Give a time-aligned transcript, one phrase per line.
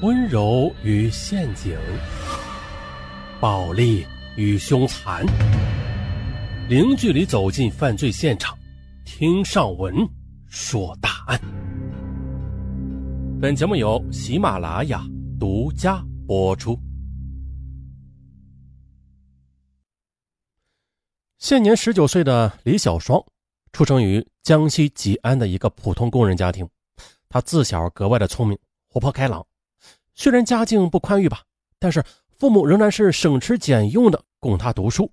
[0.00, 1.78] 温柔与陷阱，
[3.40, 4.04] 暴力
[4.36, 5.24] 与凶残，
[6.68, 8.58] 零距离走进犯罪现场，
[9.04, 9.94] 听上文
[10.48, 11.40] 说大案。
[13.40, 15.06] 本节目由喜马拉雅
[15.38, 16.78] 独家播出。
[21.38, 23.24] 现年十九岁的李小双，
[23.72, 26.68] 出生于江西吉安的一个普通工人家庭。
[27.28, 28.58] 他自小格外的聪明、
[28.88, 29.44] 活泼开朗。
[30.14, 31.42] 虽然家境不宽裕吧，
[31.78, 32.02] 但是
[32.38, 35.10] 父母仍然是省吃俭用的供他读书。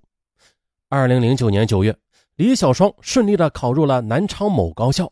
[0.88, 1.96] 二零零九年九月，
[2.36, 5.10] 李小双顺利的考入了南昌某高校。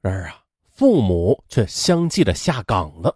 [0.00, 3.14] 然而啊，父母却相继的下岗了。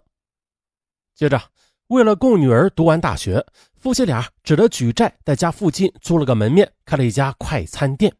[1.14, 1.40] 接着，
[1.86, 3.44] 为了供女儿读完大学，
[3.76, 8.12] 夫妻俩只得举债在家附近租了个门面，开了一家快餐店。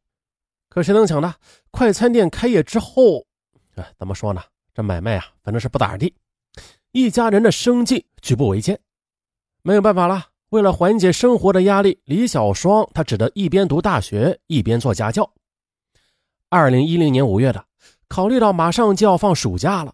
[0.69, 1.35] 可谁能想呢？
[1.71, 3.27] 快餐店开业之后，
[3.75, 4.43] 哎，怎么说呢？
[4.73, 6.15] 这买卖啊，反正是不咋地。
[6.97, 8.79] 一家人的生计举步维艰，
[9.63, 10.27] 没有办法了。
[10.51, 15.29] 为了缓解生活的压力，李小双他只得一边读大学一边做家教。
[16.49, 17.65] 二零一零年五月的，
[18.07, 19.93] 考虑到马上就要放暑假了，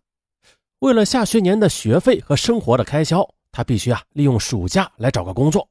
[0.80, 5.66] 为了下学年的学费和生活的开销，他必须啊利用暑假来找个工作。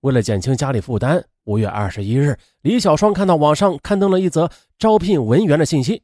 [0.00, 6.02] 为了减轻家里负担，五月二十一日，李小双看到网上刊登了一则招聘文员的信息，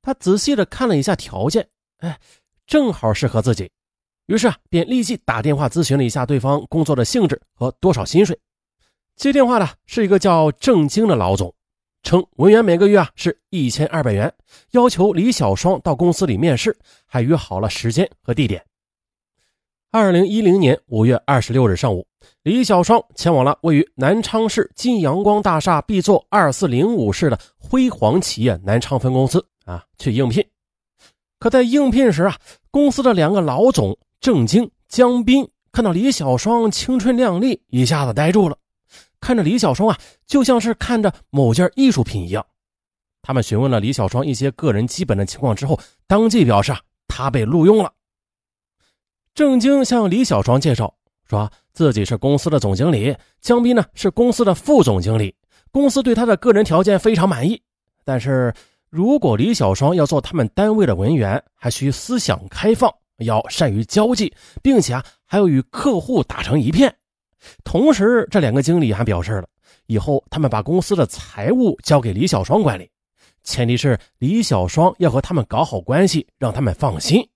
[0.00, 2.16] 他仔细的看了一下条件，哎。
[2.64, 3.70] 正好适合自己，
[4.26, 8.38] 于是啊，便立即打电话咨询了一下对方工作的性质和多少薪水。
[9.16, 11.54] 接电话的是一个叫郑京的老总，
[12.02, 14.32] 称文员每个月啊是一千二百元，
[14.70, 18.64] 要求李小双到公司里面试，还约好了时间和地点。
[19.90, 22.06] 二零一零年五月二十六日上午，
[22.44, 30.42] 李小双前往了位于南昌市金阳光大厦 B 座二四零五室的辉煌企业南昌分公司啊去应聘。
[31.38, 32.38] 可在应聘时啊，
[32.70, 38.56] 公司的两个老总郑经、江斌看到李小双青春靓丽，一下子呆住了。
[39.20, 42.46] 看着李小双啊，就像是看着某件艺术品一样。
[43.20, 47.92] 他们询问了李小双一些个人基本的情况之后，当即表示啊，他被录用了。
[49.34, 50.94] 郑经向李小双介绍
[51.28, 55.34] 说自己是公司的总经理，江斌呢是公司的副总经理，
[55.72, 57.60] 公司对他的个人条件非常满意，
[58.04, 58.54] 但是。
[58.88, 62.94] 如果李小双要做他们单位的文员，还需思想开放，
[63.24, 66.94] 要善于交际，并且啊还要与客户打成一片。
[67.64, 69.48] 同时，这两个经理还表示了，
[69.86, 72.88] 以后他们把公司的财务交给李小双管理，
[73.42, 77.26] 前提是李小双要和他们搞好关系，让他们放心。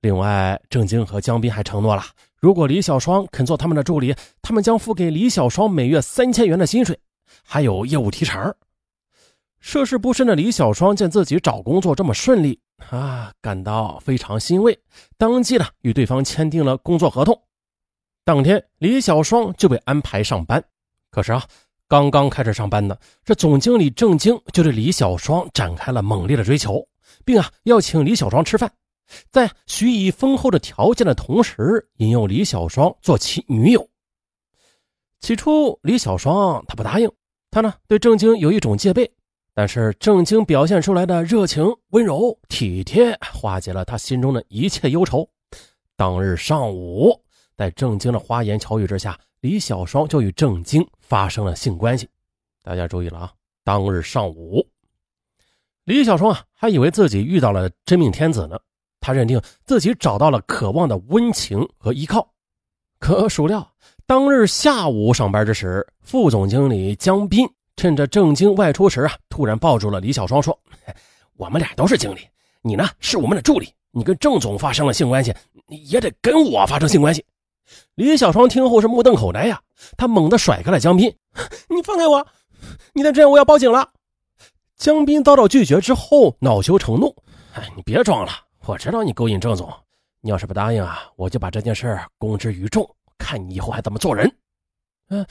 [0.00, 2.02] 另外，郑晶和江斌还承诺了，
[2.38, 6.98] 如果李小双肯做他们的助理，他们将付给李小双每月三千元的薪水，
[7.42, 8.54] 还有业务提成。
[9.60, 14.78] 涉世不深的李小双见自己找工作这么顺利啊，感到非常欣慰，
[15.16, 17.40] 当即呢与对方签订了工作合同。
[18.24, 20.62] 当天，李小双就被安排上班。
[21.10, 21.46] 可是啊，
[21.88, 26.86] 刚刚开始上班呢，这总经理郑经就对李小双展开了猛烈的追求，
[27.24, 28.70] 并啊要请李小双吃饭，
[29.30, 33.88] 在许以丰厚的条件的同时，引诱李小双做其女友。
[35.20, 37.10] 起初，李小双他不答应，
[37.50, 39.10] 他呢对郑经有一种戒备。
[39.56, 45.28] 但是郑晶表现出来的热情、温柔、体贴，化解了他心中的一切忧愁。
[45.96, 47.16] 当日上午，
[47.56, 52.08] 在郑晶的花言巧语之下，李小双就与郑晶发生了性关系。
[52.64, 53.32] 大家注意了啊！
[53.62, 54.66] 当日上午，
[55.84, 58.58] 李小双啊，还以为自己遇到了真命天子呢。
[58.98, 62.28] 他认定自己找到了渴望的温情和依靠。
[62.98, 63.72] 可孰料，
[64.04, 67.48] 当日下午上班之时，副总经理江斌。
[67.76, 70.58] 趁着郑经外出时啊，突然抱住了李小双，说：
[71.36, 72.20] “我们俩都是经理，
[72.62, 73.72] 你呢是我们的助理。
[73.90, 75.34] 你跟郑总发生了性关系，
[75.66, 77.24] 你也得跟我发生性关系。”
[77.94, 79.60] 李小双听后是目瞪口呆呀，
[79.96, 81.14] 他猛地甩开了江斌
[81.70, 82.26] ：“你放开我！
[82.92, 83.90] 你再这样，我要报警了！”
[84.76, 87.14] 江斌遭到拒绝之后，恼羞成怒
[87.54, 88.32] ：“哎， 你别装了，
[88.66, 89.72] 我知道你勾引郑总。
[90.20, 94.30] 你要是不答应啊，我就把这件事公之于众，看你以后还怎么做人。”
[95.08, 95.24] 嗯。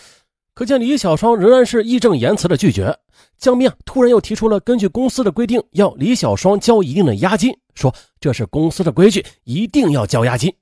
[0.53, 2.95] 可见李小双仍然是义正言辞的拒绝。
[3.37, 10.53] 江斌啊，突然又提出了根据公司的规定要李小双交一定的押金，说这是公司的规矩，一定要交押金。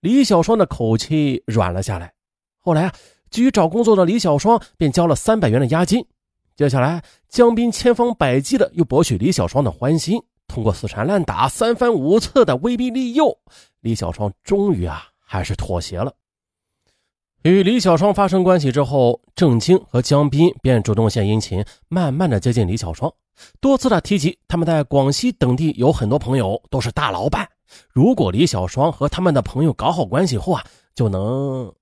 [0.00, 2.12] 李小双的口气软了下来。
[2.58, 2.92] 后来啊，
[3.30, 6.04] 急于找工作的李小双便交了三百元的押金。
[6.56, 13.38] 接下来，江斌千方百计的又博取李小双的欢心，通过死缠烂打、三番五次的威逼利诱，
[13.80, 16.12] 李小双终于啊，还是妥协了。
[17.42, 23.12] 与李小双发生关系之后，郑经和江斌便主动献殷勤，慢慢的接近李小双，
[23.60, 27.48] 多次的提及他们在广西等地有很多朋友都是大老板，
[27.88, 31.72] 如果李小双和他们的朋友搞好关系后啊，就能，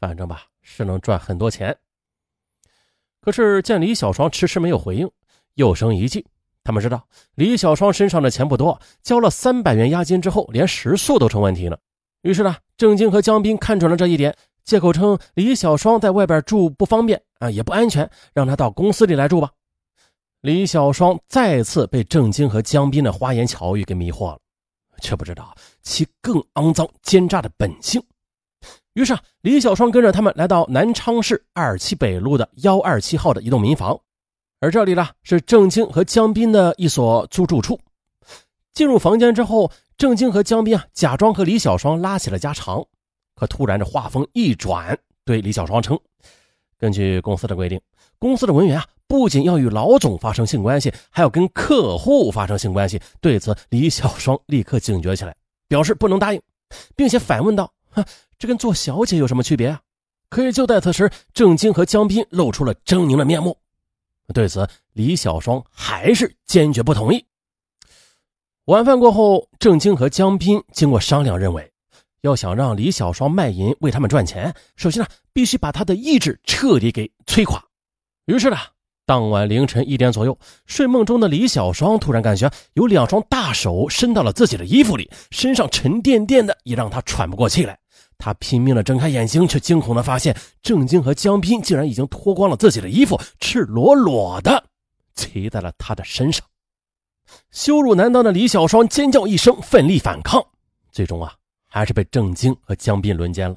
[0.00, 1.76] 反正吧，是能赚很多钱。
[3.20, 5.10] 可是见李小双迟迟没有回应，
[5.56, 6.26] 又生一计。
[6.64, 11.78] 他们知道李小双身上的钱不多，交了三百元押金之后，连食宿都成问题了。
[12.22, 19.50] 于是呢，郑晶和江斌看准了这一点，借口称李小双在外边住不方便啊，也不安全，让他到公司里来住吧。
[20.42, 24.38] 李小双再次被郑晶和江斌的花言巧语给迷惑了，
[25.00, 28.02] 却不知道其更肮脏奸诈的本性。
[28.94, 33.98] 于是啊，李小双跟着他们来到南昌市二七北路的幺二七号的一栋民房，
[34.60, 37.80] 而这里呢是郑晶和江斌的一所租住处。
[38.72, 42.84] 进入房间之后，郑晶和江斌啊假装和李小双拉起了家常，
[43.34, 45.98] 可突然这话锋一转，对李小双称
[46.78, 47.80] ：“根据公司的规定，
[48.18, 53.02] 公司的文员啊。”不仅要与老总发生性关系，还要跟客户发生性关系。
[53.20, 55.34] 对此，李小双立刻警觉起来，
[55.66, 56.40] 表示不能答应，
[56.94, 58.04] 并且反问道：“哼，
[58.38, 59.80] 这跟做小姐有什么区别啊？”
[60.30, 63.58] 可是就在此时，郑晶和江斌露出了狰狞的面目。
[64.32, 67.26] 对此，李小双还是坚决不同意。
[68.70, 71.68] 晚饭过后，郑经和江斌经过商量，认为
[72.20, 77.60] 要想让李小双卖淫为他们赚钱，首先呢，必须把他的意志彻底给摧垮。
[78.26, 78.56] 于是呢。
[79.06, 87.76] 当晚凌晨一点左右，睡梦中的李小双突然感觉有两双大手伸到了自己的衣服里，身上沉甸甸的，也让他喘不过气来。
[88.18, 94.62] 他拼命的睁开眼睛，却惊恐的发现郑经和江斌竟然已经脱光了自己的衣服，赤裸裸的
[95.16, 96.46] 骑在了他的身上。
[97.50, 100.44] 羞辱难当的李小双尖叫一声，奋力反抗，
[100.90, 101.34] 最终啊，
[101.66, 103.56] 还是被郑晶和江斌轮奸了。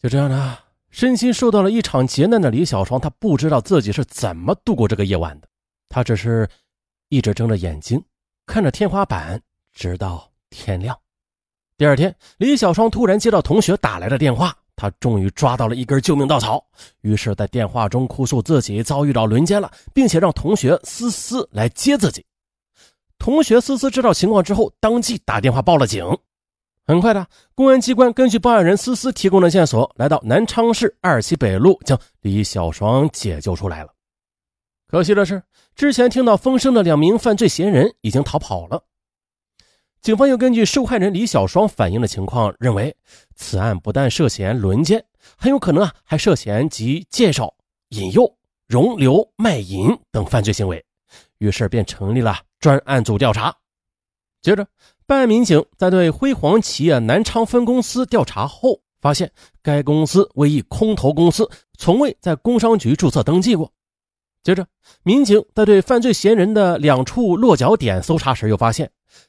[0.00, 0.58] 就这样呢。
[0.88, 5.48] 身心受到了一场劫难的李小双，他不知道自己是怎么度过这个夜晚的。
[5.90, 6.48] 他只是
[7.10, 8.02] 一直睁着眼睛
[8.46, 9.38] 看着天花板，
[9.74, 10.98] 直到天亮。
[11.76, 16.62] 第二天，李小双突然接到同学打来的电话，他终于抓到了一根救命稻草，
[17.00, 22.24] 于是，在电话中哭诉自己遭遇到轮奸了，并且让同学思思来接自己。
[23.18, 26.06] 同学思思知道情况之后，当即打电话报了警。
[26.86, 33.88] 很快的，公安机关根据报案人思思提供的线索，来到南昌市二七北路，将李小双解救出来了。
[34.86, 35.42] 可惜的是，
[35.74, 38.84] 之前听到风声的两名犯罪嫌疑人已经逃跑了。
[40.06, 42.94] 警方又根据受害人李小双反映的情况，认为
[43.34, 45.04] 此案不但涉嫌轮奸，
[45.36, 47.52] 很有可能啊还涉嫌及介绍、
[47.88, 48.32] 引诱、
[48.68, 50.84] 容留、卖淫等犯罪行为，
[51.38, 53.52] 于是便成立了专案组调查。
[54.40, 54.64] 接着。
[55.06, 63.72] 办案民警在对辉煌企业南昌分公司调查后，发现该公司为一空头公司，从未在工商局注册登记过。
[64.44, 64.64] 接着，
[65.02, 68.88] 民警在对犯罪嫌疑人的两处落脚点搜查时，又发现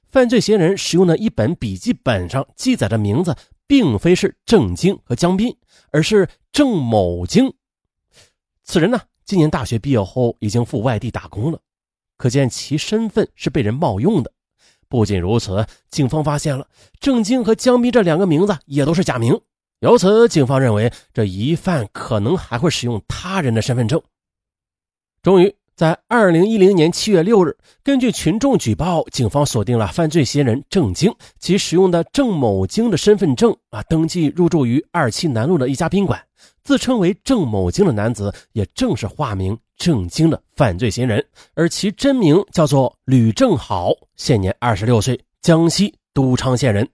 [0.09, 3.35] 犯罪嫌疑人使用的一本笔记本上记载的名字，
[3.67, 5.55] 并非是郑经和江斌，
[5.91, 7.53] 而是郑某经。
[8.63, 11.59] 此人呢，今年大学毕业后已经赴外地打工了，
[12.17, 14.31] 可见其身份是被人冒用的。
[14.89, 16.67] 不仅如此，警方发现了
[16.99, 19.39] 郑经和江斌这两个名字也都是假名。
[19.79, 24.01] 由此，警方认为这疑犯可能还会使用他人的身份证。
[25.21, 36.19] 终于，在二零一零年七月六日，根据群众举报，警方锁定了犯罪嫌疑人郑晶其使用的郑某晶的身份证啊，登记入住于二七南路的一家宾馆。
[36.63, 46.89] 自称为郑某晶的男子，也正是化名郑晶的犯罪嫌疑人，而其真名叫做吕正好，现年二十六岁，江西都昌县人。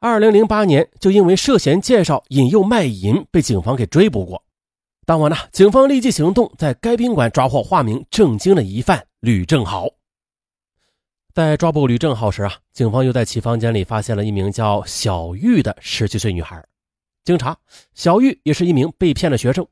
[0.00, 4.42] 二零零八年就因为涉嫌介绍、引诱卖淫被警方给追捕过。
[5.06, 9.86] 当晚呢，警方立即行动，在该宾馆抓获化名郑经的疑犯吕正好。
[11.32, 16.60] 在抓捕吕正好时啊，警方又在其房间里发现了一名叫小玉的十七岁女孩。
[17.24, 17.56] 经查，
[17.94, 19.64] 小玉也是一名被骗的学生。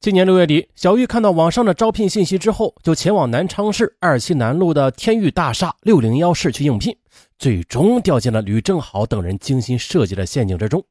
[0.00, 6.92] 今年六月底，小玉看到网上的招聘信息之后，就前往南昌市二七南路的天域大厦六零幺室去应聘，
[7.38, 10.84] 最终掉进了吕正好等人精心设计的陷阱之中。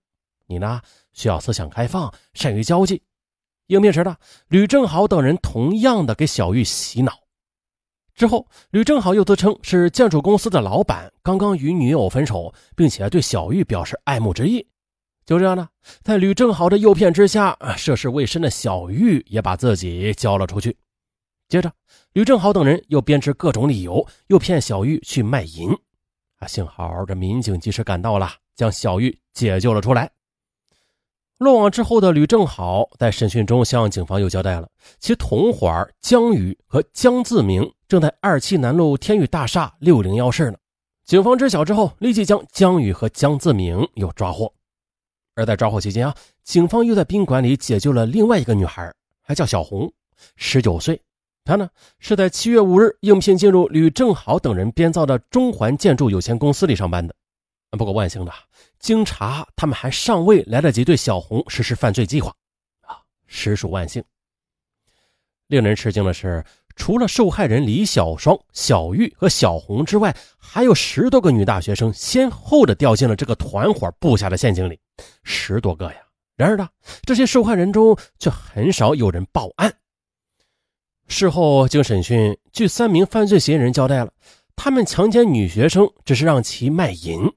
[0.48, 0.80] 你呢，
[1.12, 3.02] 需要思想开放，善于交际。
[3.70, 7.20] 应聘时呢，吕正好等人同样的给小玉洗脑。
[8.16, 14.68] 之后，吕正好又自称是建筑公司的老板，刚刚与女友分手，并且对小玉表示爱慕之意。
[15.24, 15.70] 就这样呢，
[16.02, 20.76] 在吕正好的诱骗之下，涉世未深的小玉也把自己交了出去。
[21.48, 21.72] 接着，
[22.14, 25.70] 吕正好等人又编织各种理由，诱骗小玉去卖淫。
[26.40, 30.10] 啊，幸好这民警及时赶到了，将小玉解救了出来。
[31.40, 34.68] 落网之后的吕正好在审讯中向警方又交代了，
[35.00, 40.58] 其同伙江宇和江自明正在二七南路天宇大厦六零幺室呢。
[41.06, 44.54] 警方知晓之后，立即将江宇和江自明又抓获。
[45.34, 49.90] 而在抓获期间啊，警方又在宾馆里解救了另外一个女孩，还叫小红，
[50.36, 51.02] 十九岁。
[51.46, 51.70] 她呢
[52.00, 57.16] 是在七月五日应聘进入吕正好等人编造的中环建筑有限公司里上班的。
[57.78, 58.32] 不过万幸的，
[58.80, 62.34] 经查他们还尚未来得及对小红实施犯罪计划，
[62.82, 64.04] 啊，实属万幸。
[65.48, 66.44] 令人吃惊的是。
[66.76, 74.80] 除了受害人李小双、小玉和小红之外，还有十多个女大学生先后的掉进了这个团伙布下的陷阱里，
[75.24, 76.00] 十多个呀！
[76.38, 76.70] 然而呢，
[77.02, 79.70] 这些受害人中却很少有人报案。
[81.10, 84.14] 事后经审讯，据三名犯罪嫌疑人交代了，
[84.56, 87.30] 他们强奸女学生只是让其卖淫。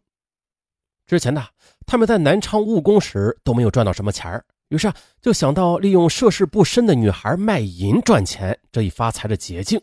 [1.12, 1.44] 之前呢，
[1.84, 4.42] 他们在南昌务工时都没有赚到什么钱。
[4.70, 9.78] 于是啊，就想到利用涉世不深的女孩卖淫赚钱这一发财的捷径。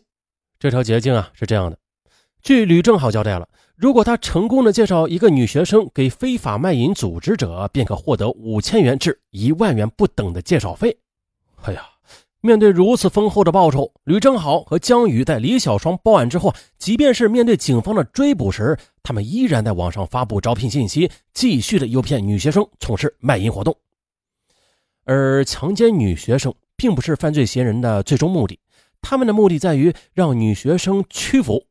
[0.58, 1.78] 这条捷径啊是这样的：
[2.42, 10.98] 据吕正好交代了，如果他成功的介绍一个女学生给非法卖淫组织者，便可获得五千元至一万元不等的介绍费。
[11.62, 11.86] 哎呀，
[12.42, 23.76] 面对如此丰厚的报酬，吕正好和江宇在李小双报案之后，即便是面对警方的追捕时，他们依然在网上发布招聘信息，继续的诱骗女学生从事卖淫活动。
[25.04, 28.58] 而强奸女学生并不是犯罪嫌疑人的最终目的，
[29.02, 31.62] 他们的目的在于让女学生屈服，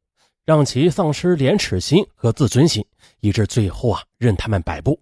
[0.45, 2.85] 让其丧失廉耻心和自尊心，
[3.21, 4.99] 以致最后啊任他们摆布。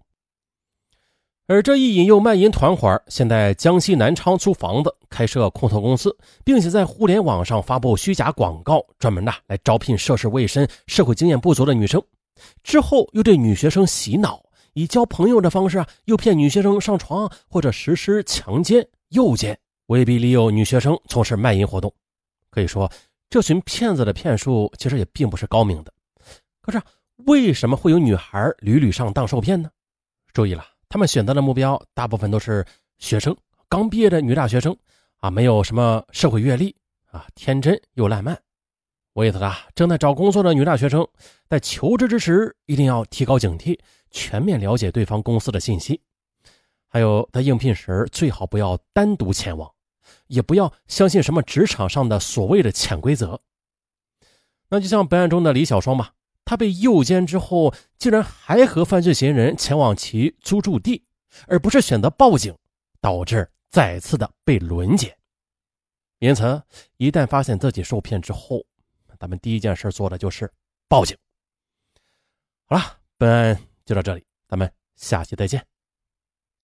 [1.46, 12.00] 而这一引诱卖淫团伙现在江西南昌租房子，开设空投公司，并且在互联网上发布虚假广告，专门的来招聘涉世未深、社会经验不足的女生，
[12.62, 14.40] 之后又对女学生洗脑。
[14.74, 21.92] 以交朋友的方式啊，诱骗女学生上床，或者实施强奸、诱奸，威逼利诱女学生从事卖淫活动。
[22.48, 22.88] 可以说，
[23.28, 25.92] 这群骗子的骗术其实也并不是高明的。
[26.60, 26.80] 可是，
[27.26, 29.68] 为什么会有女孩屡屡上当受骗呢？
[30.32, 32.64] 注意了，他们选择的目标大部分都是
[32.98, 33.36] 学生，
[33.68, 34.76] 刚毕业的女大学生
[35.18, 36.76] 啊，没有什么社会阅历
[37.10, 38.40] 啊，天真又烂漫。
[39.14, 41.06] 为此啊，正在找工作的女大学生
[41.48, 43.78] 在求职之时一定要提高警惕。
[44.10, 46.00] 全面了解对方公司的信息，
[46.88, 49.70] 还有在应聘时最好不要单独前往，
[50.28, 53.40] 也不要相信什么职场上的所谓的潜规则。
[54.70, 56.12] 那就像本案中的李小双吧，
[56.44, 61.04] 她被诱奸之后，竟然还和犯罪嫌疑人前往其租住地，
[61.46, 62.56] 而不是选择报警，
[63.00, 65.16] 导致再次的被轮奸。
[66.18, 66.62] 因此，
[66.96, 68.64] 一旦发现自己受骗之后，
[69.18, 70.52] 咱们第一件事做的就是
[70.88, 71.16] 报警。
[72.66, 73.60] 好了，本案。
[73.84, 75.66] 就到这里，咱们下期再见。